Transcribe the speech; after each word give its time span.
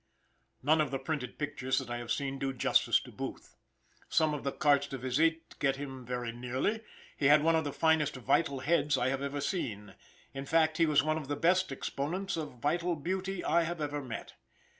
None 0.63 0.81
of 0.81 0.89
the 0.89 0.97
printed 0.97 1.37
pictures 1.37 1.77
that 1.77 1.91
I 1.91 1.97
have 1.99 2.11
seen 2.11 2.39
do 2.39 2.53
justice 2.53 2.99
to 3.01 3.11
Booth. 3.11 3.55
Some 4.09 4.33
of 4.33 4.43
the 4.43 4.51
cartes 4.51 4.87
de 4.87 4.97
visite 4.97 5.59
get 5.59 5.75
him 5.75 6.07
very 6.07 6.31
nearly. 6.31 6.81
He 7.15 7.27
had 7.27 7.43
one 7.43 7.55
of 7.55 7.65
the 7.65 7.71
finest 7.71 8.15
vital 8.15 8.61
heads 8.61 8.97
I 8.97 9.09
have 9.09 9.21
ever 9.21 9.41
seen. 9.41 9.93
In 10.33 10.47
fact, 10.47 10.79
he 10.79 10.87
was 10.87 11.03
one 11.03 11.17
of 11.17 11.27
the 11.27 11.35
best 11.35 11.71
exponents 11.71 12.35
of 12.35 12.53
vital 12.57 12.95
beauty 12.95 13.43
I 13.43 13.61
have 13.61 13.79
ever 13.79 14.01
met. 14.01 14.33